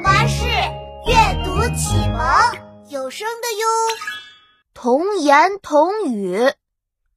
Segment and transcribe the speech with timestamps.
[0.00, 0.44] 巴士
[1.06, 2.20] 阅读启蒙
[2.90, 3.66] 有声的哟。
[4.74, 6.38] 童言童语，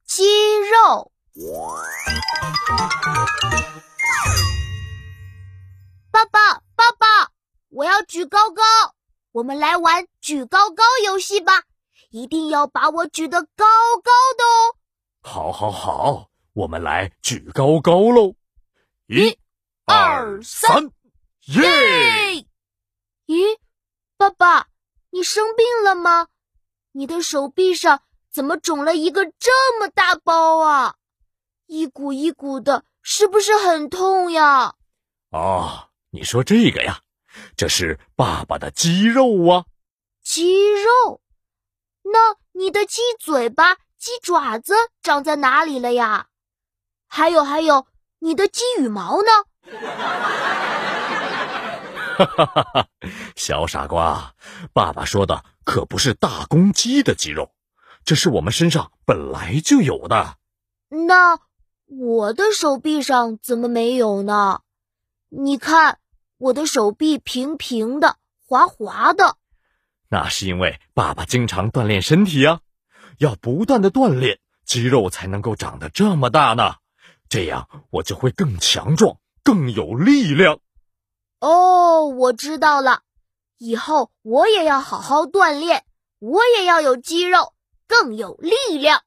[0.06, 0.24] 肌
[0.60, 1.12] 肉。
[6.10, 7.30] 爸爸，爸爸，
[7.68, 8.62] 我要举高高，
[9.32, 11.64] 我们来玩举高高游戏吧！
[12.10, 13.66] 一定要把我举得高
[14.02, 14.74] 高的哦。
[15.22, 18.34] 好，好，好，我们来举高高喽！
[19.06, 19.38] 一、
[19.84, 20.90] 二、三，
[21.46, 22.29] 耶！
[24.40, 24.68] 爸，
[25.10, 26.28] 你生病了吗？
[26.92, 28.00] 你的手臂上
[28.32, 30.94] 怎么肿了一个这么大包啊？
[31.66, 34.76] 一股一股的，是不是很痛呀？
[35.28, 37.02] 哦，你说这个呀，
[37.54, 39.66] 这是爸爸的肌肉啊。
[40.24, 41.20] 肌肉？
[42.02, 46.28] 那你的鸡嘴巴、鸡爪子长在哪里了呀？
[47.06, 47.86] 还有还有，
[48.20, 49.28] 你的鸡羽毛呢？
[52.26, 52.88] 哈哈哈哈
[53.36, 54.34] 小傻瓜，
[54.72, 57.52] 爸爸说的可不是大公鸡的肌肉，
[58.04, 60.36] 这是我们身上本来就有的。
[60.88, 61.38] 那
[61.86, 64.60] 我的手臂上怎么没有呢？
[65.28, 65.98] 你看，
[66.38, 69.36] 我的手臂平平的、滑滑的。
[70.08, 72.60] 那是因为爸爸经常锻炼身体呀，
[73.18, 76.74] 要不断的锻炼，肌肉才能够长得这么大呢。
[77.28, 80.58] 这样我就会更强壮，更有力量。
[82.00, 83.02] 哦，我知道了，
[83.58, 85.84] 以后我也要好好锻炼，
[86.18, 87.52] 我也要有肌肉，
[87.86, 89.02] 更有力量。